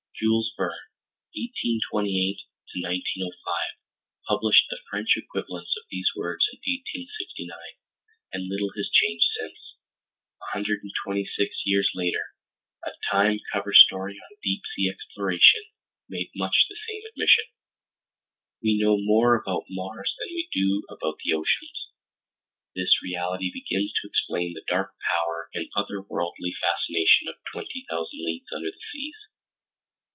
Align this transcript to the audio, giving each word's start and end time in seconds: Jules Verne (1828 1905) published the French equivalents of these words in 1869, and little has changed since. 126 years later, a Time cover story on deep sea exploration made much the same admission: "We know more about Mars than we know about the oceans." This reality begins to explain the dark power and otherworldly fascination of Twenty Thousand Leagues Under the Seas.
Jules 0.21 0.53
Verne 0.55 0.85
(1828 1.33 1.81
1905) 1.81 3.41
published 4.29 4.67
the 4.69 4.77
French 4.87 5.17
equivalents 5.17 5.73
of 5.75 5.89
these 5.89 6.13
words 6.15 6.45
in 6.53 6.61
1869, 6.61 7.49
and 8.31 8.45
little 8.47 8.69
has 8.77 8.93
changed 8.93 9.33
since. 9.41 9.81
126 10.53 11.25
years 11.65 11.89
later, 11.95 12.21
a 12.85 12.91
Time 13.09 13.39
cover 13.51 13.73
story 13.73 14.19
on 14.21 14.37
deep 14.43 14.61
sea 14.75 14.91
exploration 14.93 15.65
made 16.07 16.29
much 16.37 16.67
the 16.69 16.77
same 16.87 17.01
admission: 17.09 17.49
"We 18.61 18.77
know 18.77 19.01
more 19.01 19.33
about 19.33 19.65
Mars 19.73 20.13
than 20.19 20.29
we 20.29 20.47
know 20.53 20.83
about 21.01 21.17
the 21.25 21.33
oceans." 21.33 21.89
This 22.75 23.01
reality 23.01 23.49
begins 23.51 23.91
to 23.93 24.07
explain 24.07 24.53
the 24.53 24.61
dark 24.69 24.93
power 25.01 25.49
and 25.55 25.65
otherworldly 25.75 26.53
fascination 26.61 27.27
of 27.27 27.41
Twenty 27.51 27.87
Thousand 27.89 28.21
Leagues 28.23 28.53
Under 28.53 28.69
the 28.69 28.85
Seas. 28.93 29.17